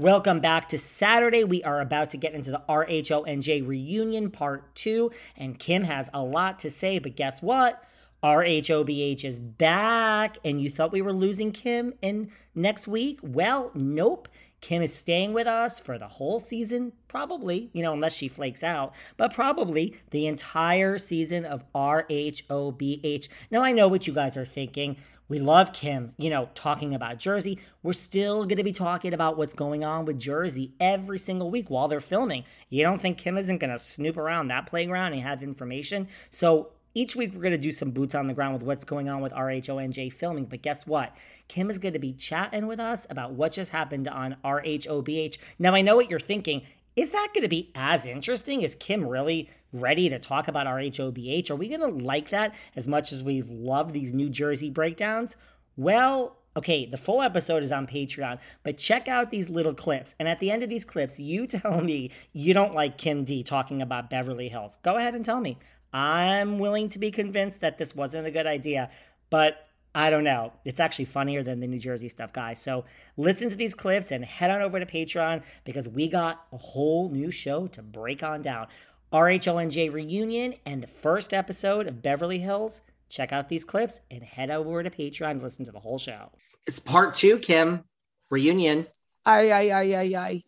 [0.00, 1.44] Welcome back to Saturday.
[1.44, 6.22] We are about to get into the RHONJ reunion part two, and Kim has a
[6.22, 7.84] lot to say, but guess what?
[8.22, 13.18] RHOBH is back, and you thought we were losing Kim in next week?
[13.22, 14.30] Well, nope.
[14.62, 18.62] Kim is staying with us for the whole season, probably, you know, unless she flakes
[18.62, 23.28] out, but probably the entire season of RHOBH.
[23.50, 24.96] Now, I know what you guys are thinking.
[25.30, 27.60] We love Kim, you know, talking about Jersey.
[27.84, 31.70] We're still going to be talking about what's going on with Jersey every single week
[31.70, 32.42] while they're filming.
[32.68, 36.08] You don't think Kim isn't going to snoop around that playground and have information?
[36.32, 39.08] So each week we're going to do some boots on the ground with what's going
[39.08, 40.46] on with RHONJ filming.
[40.46, 41.16] But guess what?
[41.46, 45.38] Kim is going to be chatting with us about what just happened on RHOBH.
[45.60, 46.62] Now, I know what you're thinking.
[46.96, 48.62] Is that going to be as interesting?
[48.62, 51.50] Is Kim really ready to talk about RHOBH?
[51.50, 55.36] Are we going to like that as much as we love these New Jersey breakdowns?
[55.76, 60.14] Well, okay, the full episode is on Patreon, but check out these little clips.
[60.18, 63.42] And at the end of these clips, you tell me you don't like Kim D
[63.42, 64.78] talking about Beverly Hills.
[64.82, 65.58] Go ahead and tell me.
[65.92, 68.90] I'm willing to be convinced that this wasn't a good idea,
[69.28, 70.52] but I don't know.
[70.64, 72.60] It's actually funnier than the New Jersey stuff, guys.
[72.60, 72.84] So
[73.16, 77.10] listen to these clips and head on over to Patreon because we got a whole
[77.10, 78.68] new show to break on down.
[79.12, 82.82] RHONJ reunion and the first episode of Beverly Hills.
[83.08, 86.30] Check out these clips and head over to Patreon and listen to the whole show.
[86.66, 87.82] It's part two, Kim.
[88.30, 88.86] Reunion.
[89.26, 90.42] I, I, I, I, I,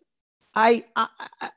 [0.55, 1.09] I, I,
[1.41, 1.51] I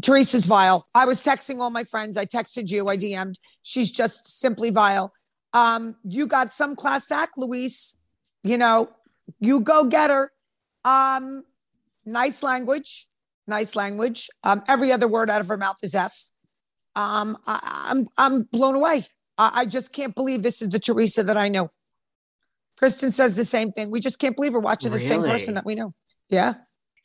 [0.00, 0.84] Teresa's vile.
[0.94, 2.16] I was texting all my friends.
[2.16, 2.88] I texted you.
[2.88, 3.38] I DM'd.
[3.62, 5.12] She's just simply vile.
[5.52, 7.96] Um, you got some class act, Luis.
[8.42, 8.90] You know,
[9.40, 10.32] you go get her.
[10.84, 11.44] Um,
[12.04, 13.08] nice language.
[13.46, 14.28] Nice language.
[14.44, 16.26] Um, every other word out of her mouth is F.
[16.94, 19.06] Um, I, I'm I'm blown away.
[19.38, 21.70] I, I just can't believe this is the Teresa that I know.
[22.76, 23.90] Kristen says the same thing.
[23.90, 25.32] We just can't believe we're watching the same Really?
[25.32, 25.94] person that we know.
[26.28, 26.54] Yeah.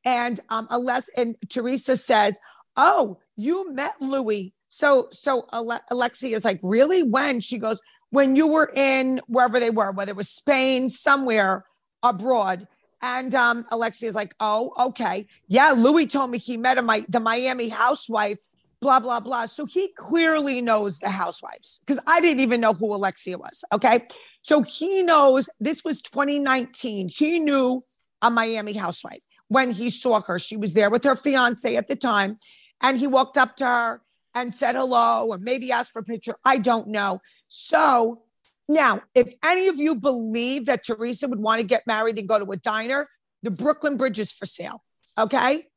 [0.05, 2.37] And um, unless and Teresa says,
[2.75, 7.03] "Oh, you met Louis." So so Ale- Alexia is like, "Really?
[7.03, 7.81] When?" She goes,
[8.13, 11.65] "When you were in wherever they were, whether it was Spain, somewhere
[12.03, 12.67] abroad."
[13.01, 13.65] And um,
[14.01, 18.39] is like, "Oh, okay, yeah." Louis told me he met a, my the Miami housewife.
[18.81, 19.47] Blah blah blah.
[19.47, 23.63] So he clearly knows the housewives because I didn't even know who Alexia was.
[23.73, 24.05] Okay,
[24.43, 27.09] so he knows this was 2019.
[27.09, 27.81] He knew
[28.21, 30.37] a Miami housewife when he saw her.
[30.37, 32.37] She was there with her fiance at the time,
[32.79, 34.01] and he walked up to her
[34.35, 36.35] and said hello, or maybe asked for a picture.
[36.43, 37.19] I don't know.
[37.55, 38.23] So
[38.67, 42.39] now, if any of you believe that Teresa would want to get married and go
[42.39, 43.05] to a diner,
[43.43, 44.83] the Brooklyn Bridge is for sale.
[45.19, 45.67] Okay.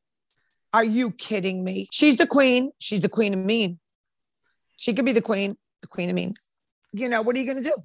[0.73, 1.89] Are you kidding me?
[1.93, 2.71] She's the queen.
[2.79, 3.79] She's the queen of mean.
[4.79, 6.33] She could be the queen, the queen of mean.
[6.95, 7.77] You know, what are you going to do?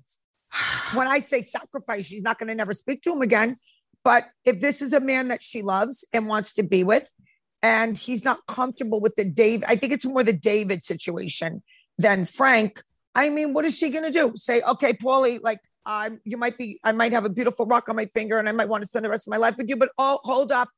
[0.93, 3.57] When I say sacrifice, she's not going to never speak to him again.
[4.05, 7.13] But if this is a man that she loves and wants to be with,
[7.61, 11.61] and he's not comfortable with the Dave, I think it's more the David situation
[11.97, 12.81] than Frank.
[13.15, 14.33] I mean, what is she going to do?
[14.35, 17.95] Say, okay, Paulie, like, I'm, you might be, I might have a beautiful rock on
[17.95, 19.75] my finger and I might want to spend the rest of my life with you,
[19.75, 20.69] but oh, hold up.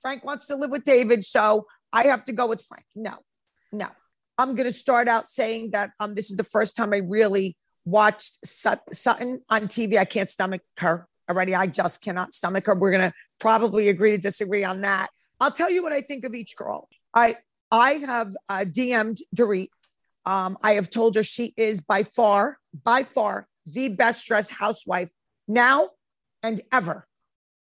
[0.00, 1.24] Frank wants to live with David.
[1.24, 2.84] So I have to go with Frank.
[2.94, 3.16] No,
[3.72, 3.86] no.
[4.38, 7.56] I'm going to start out saying that um, this is the first time I really
[7.84, 9.98] watched Sut- Sutton on TV.
[9.98, 11.54] I can't stomach her already.
[11.54, 12.74] I just cannot stomach her.
[12.74, 15.08] We're going to probably agree to disagree on that.
[15.40, 16.88] I'll tell you what I think of each girl.
[17.14, 17.36] I
[17.70, 19.68] I have uh, DM'd Dorit.
[20.26, 25.10] Um, I have told her she is by far, by far, the best dressed housewife
[25.48, 25.88] now
[26.42, 27.06] and ever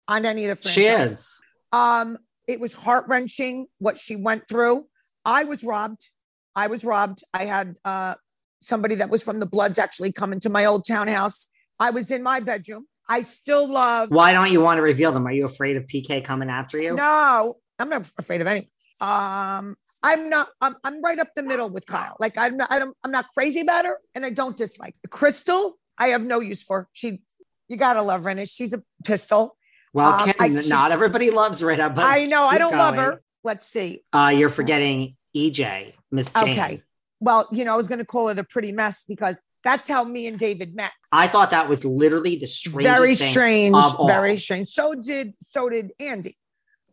[0.08, 1.20] on any of the She franchises.
[1.20, 1.42] is.
[1.74, 2.18] Um,
[2.48, 4.86] it was heart wrenching what she went through.
[5.26, 6.10] I was robbed.
[6.56, 7.24] I was robbed.
[7.34, 8.16] I had uh,
[8.62, 11.48] somebody that was from the Bloods actually come into my old townhouse.
[11.80, 12.86] I was in my bedroom.
[13.10, 14.10] I still love.
[14.12, 15.28] Why don't you want to reveal them?
[15.28, 16.96] Are you afraid of PK coming after you?
[16.96, 18.70] No, I'm not afraid of any.
[19.02, 20.50] Um, I'm not.
[20.62, 22.16] I'm, I'm right up the middle with Kyle.
[22.20, 22.72] Like I'm not.
[22.72, 25.78] I don't, I'm not crazy about her, and I don't dislike Crystal.
[25.98, 26.88] I have no use for.
[26.94, 27.22] She,
[27.68, 28.50] you gotta love Rinna.
[28.50, 29.58] She's a pistol.
[29.94, 32.44] Well, Um, Kim, I- not everybody loves Rita, but I know.
[32.44, 33.22] I don't love her.
[33.44, 34.02] Let's see.
[34.12, 36.32] Uh, you're forgetting EJ, Miss.
[36.36, 36.82] Okay.
[37.22, 40.04] Well, you know, I was going to call it a pretty mess because that's how
[40.04, 40.92] me and David met.
[41.12, 43.76] I thought that was literally the strangest very strange
[44.06, 46.36] very strange so did so did andy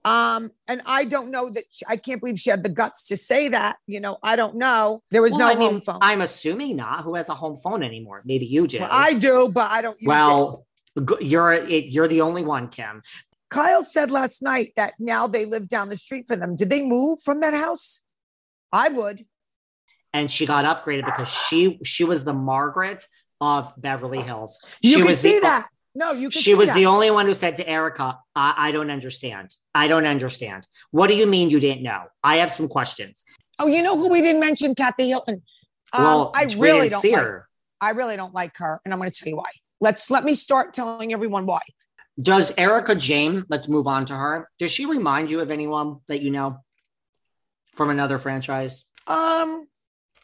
[0.05, 3.17] um and i don't know that she, i can't believe she had the guts to
[3.17, 5.99] say that you know i don't know there was Well, no I mean, home phone
[6.01, 7.05] I'm assuming not.
[7.05, 8.23] Who has a home phone anymore?
[8.25, 8.81] Maybe you do.
[8.81, 10.09] well, i do but i don't use it.
[10.09, 10.67] well,
[10.99, 13.03] g- you're it, you're the only one, Kim.
[13.51, 16.83] kyle said last night that now they live down the street from them did they
[16.83, 18.01] move from that house
[18.73, 19.23] i would
[20.15, 23.07] And she got upgraded because she she was the Margaret
[23.41, 24.59] of Beverly Hills.
[24.83, 26.77] you she can was see the, that no you She was that.
[26.77, 29.55] the only one who said to Erika, I, I don't understand.
[29.75, 30.67] I don't understand.
[30.91, 32.05] What do you mean you didn't know?
[32.23, 33.25] I have some questions.
[33.59, 35.43] oh you know who we didn't mention kathy hilton
[35.93, 37.49] um, well, i really don't see like her.
[37.81, 39.51] i really don't like her and i'm going to tell you why
[39.81, 41.61] let's let me start telling everyone why
[42.21, 44.49] Does Erika Jayne, let's move on to her.
[44.59, 46.59] Does she remind you of anyone that you know
[47.75, 48.85] from another franchise?
[49.07, 49.67] Um,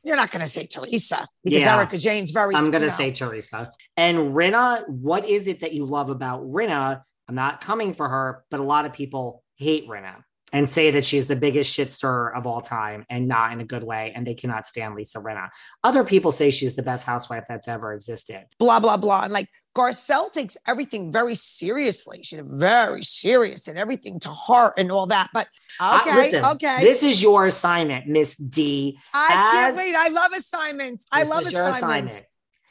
[0.04, 1.76] you're not going to say Teresa because Yeah.
[1.76, 2.54] Erika Jayne's very.
[2.54, 3.70] I'm going to say Teresa.
[3.96, 7.02] And Rinna, what is it that you love about Rinna?
[7.28, 10.22] I'm not coming for her, but a lot of people hate Rinna
[10.52, 13.64] and say that she's the biggest shit stirrer of all time and not in a
[13.64, 14.12] good way.
[14.14, 15.50] And they cannot stand Lisa Rinna.
[15.84, 18.44] Other people say she's the best housewife that's ever existed.
[18.58, 19.48] blah blah blah, and like
[19.78, 22.18] Garcelle takes everything very seriously.
[22.24, 25.30] She's very serious and everything to heart and all that.
[25.32, 25.46] But
[25.80, 28.98] okay, listen, okay, This is your assignment, Miss D.
[29.14, 29.94] I can't wait.
[29.94, 31.06] I love assignments.
[31.12, 31.76] I love assignments.
[31.76, 32.26] assignment.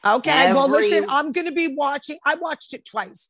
[0.06, 0.54] Okay.
[0.54, 2.18] well, listen, I'm going to be watching.
[2.26, 3.30] I watched it twice.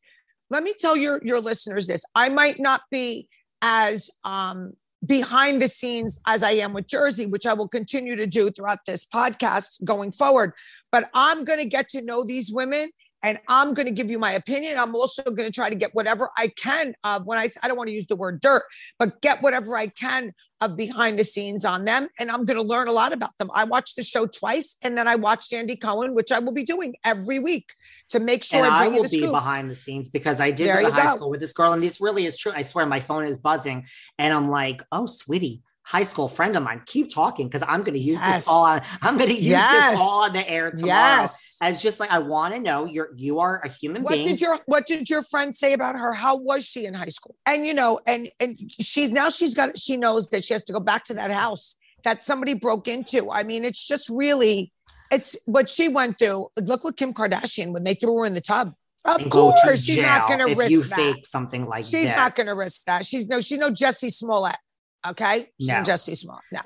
[0.49, 2.03] Let me tell your your listeners this.
[2.15, 3.29] I might not be
[3.61, 4.73] as um
[5.05, 8.79] behind the scenes as I am with Jersey, which I will continue to do throughout
[8.87, 10.53] this podcast going forward.
[10.91, 12.89] But I'm going to get to know these women
[13.23, 14.77] and I'm going to give you my opinion.
[14.77, 16.93] I'm also going to try to get whatever I can.
[17.03, 18.63] Uh, when I, I don't want to use the word dirt,
[18.99, 22.07] but get whatever I can of behind the scenes on them.
[22.19, 23.49] And I'm going to learn a lot about them.
[23.53, 26.63] I watched the show twice and then I watched Andy Cohen, which I will be
[26.63, 27.71] doing every week
[28.09, 29.31] to make sure and I I bring you will the be scoop.
[29.31, 31.15] behind the scenes because I did There go to high go.
[31.15, 32.51] school with this girl, and this really is true.
[32.55, 33.85] I swear, my phone is buzzing,
[34.17, 37.93] and I'm like, "Oh, sweetie, high school friend of mine, keep talking because I'm going
[37.93, 38.35] to use Yes.
[38.39, 38.81] this all on.
[39.01, 39.91] I'm going to use Yes.
[39.91, 41.55] this all on the air tomorrow." Yes.
[41.61, 44.27] As just like I want to know, you're you are a human What being.
[44.27, 46.13] did your What did your friend say about her?
[46.13, 47.35] How was she in high school?
[47.45, 50.73] And you know, and and she's now she's got she knows that she has to
[50.73, 53.31] go back to that house that somebody broke into.
[53.31, 54.71] I mean, it's just really,
[55.09, 56.49] it's what she went through.
[56.61, 58.73] Look what Kim Kardashian when they threw her in the tub.
[59.05, 60.95] Of and go to course, she's not going to if risk you that.
[60.95, 62.15] fake something like she's this.
[62.17, 63.05] not going to risk that.
[63.05, 64.57] She's no, she's no Jesse Smollett.
[65.05, 65.83] Okay, no.
[65.83, 66.43] Jesse Smollett.
[66.51, 66.61] No.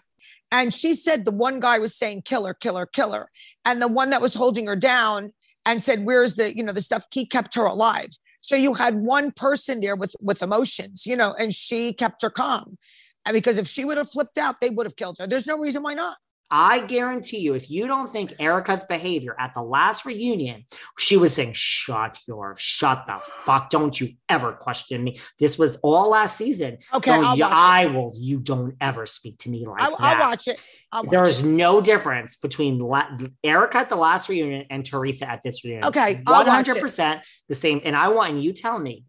[0.51, 3.30] And she said the one guy was saying killer, killer, killer,
[3.66, 5.31] and the one that was holding her down
[5.66, 8.10] and said, "Where's the you know the stuff?" He kept her alive.
[8.42, 12.30] So you had one person there with with emotions, you know, and she kept her
[12.30, 12.78] calm.
[13.25, 15.27] And because if she would have flipped out, they would have killed her.
[15.27, 16.18] There's no reason why not.
[16.53, 20.65] I guarantee you, if you don't think Erika's behavior at the last reunion,
[21.00, 23.69] she was saying, Shut your, shut the fuck.
[23.69, 25.19] Don't you ever question me.
[25.39, 26.80] This was all last season.
[26.94, 27.94] Okay, Don't I'll you, watch it.
[27.94, 30.01] Will, you don't ever speak to me like I'll, that.
[30.01, 30.62] I'll watch it.
[30.91, 31.46] I'll watch There's it.
[31.46, 33.08] no difference between la-
[33.46, 35.86] Erica at the last reunion and Teresa at this reunion.
[35.86, 36.75] Okay, I'll watch it.
[36.75, 37.79] 100% the same.
[37.86, 39.05] And I want you tell me,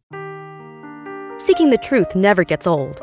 [1.38, 3.02] Seeking the truth never gets old.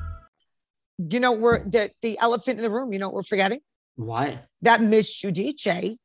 [1.09, 2.91] You know, we're the the elephant in the room.
[2.93, 3.59] You know what we're forgetting?
[3.95, 4.45] what?
[4.61, 5.97] that Miss Giudice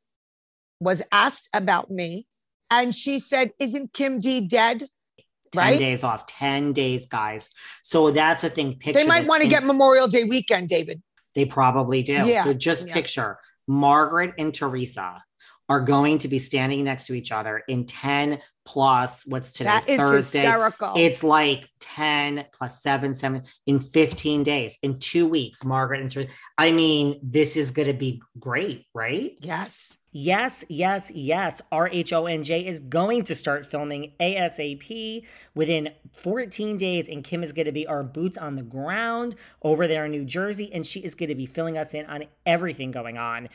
[0.79, 2.27] was asked about me,
[2.69, 4.87] and she said, "Isn't Kim D dead?"
[5.53, 5.79] 10 Right?
[5.79, 7.49] days off, 10 days, guys.
[7.81, 8.75] So that's a thing.
[8.75, 11.01] Picture They might want to get Memorial Day weekend, David.
[11.35, 12.13] They probably do.
[12.13, 12.93] Yeah, So just yeah.
[12.93, 15.23] picture Margaret and Teresa
[15.69, 19.69] are going to be standing next to each other in 10 plus what's today?
[19.69, 20.41] That is Thursday.
[20.41, 20.93] hysterical.
[20.97, 26.29] It's like 10 plus 7, 7 in 15 days, in two weeks, Margaret and Teresa.
[26.57, 29.35] I mean, this is going to be great, right?
[29.39, 29.99] yes.
[30.19, 31.61] Yes, yes, yes.
[31.71, 37.71] RHONJ is going to start filming ASAP within 14 days, and Kim is going to
[37.71, 41.29] be our boots on the ground over there in New Jersey, and she is going
[41.29, 43.47] to be filling us in on everything going on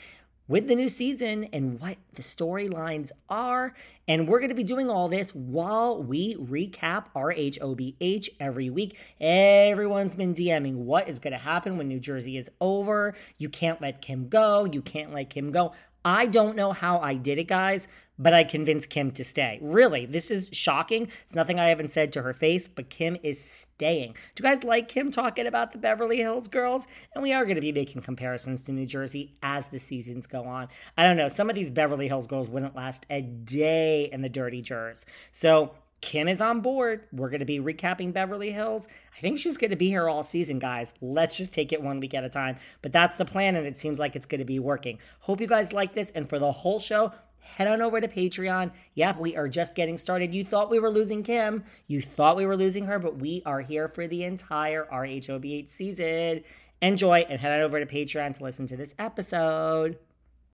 [0.53, 3.73] with the new season and what the storylines are.
[4.07, 8.99] And we're going to be doing all this while we recap RHOBH every week.
[9.19, 13.15] Everyone's been DMing what is going to happen when New Jersey is over.
[13.39, 14.67] You can't let Kim go.
[14.67, 15.73] You can't let Kim go.
[16.05, 19.59] I don't know how I did it, guys, but I convinced Kim to stay.
[19.63, 21.09] Really, this is shocking.
[21.25, 24.15] It's nothing I haven't said to her face, but Kim is staying.
[24.35, 26.87] Do you guys like Kim talking about the Beverly Hills girls?
[27.15, 30.45] And we are going to be making comparisons to New Jersey as the seasons go
[30.45, 30.69] on.
[30.97, 31.29] I don't know.
[31.29, 35.07] Some of these Beverly Hills girls wouldn't last a day in the dirty jurors.
[35.31, 37.07] So Kim is on board.
[37.13, 38.89] We're going to be recapping Beverly Hills.
[39.17, 40.93] I think she's going to be here all season, guys.
[41.01, 42.57] Let's just take it one week at a time.
[42.83, 44.99] But that's the plan, and it seems like it's going to be working.
[45.21, 46.11] Hope you guys like this.
[46.11, 48.73] And for the whole show, head on over to Patreon.
[48.95, 50.35] Yep, we are just getting started.
[50.35, 51.65] You thought we were losing Kim.
[51.87, 56.43] You thought we were losing her, but we are here for the entire RHOBH season.
[56.83, 59.99] Enjoy and head on over to Patreon to listen to this episode.